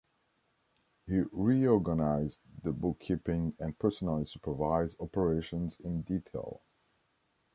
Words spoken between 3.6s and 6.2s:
personally supervised operations in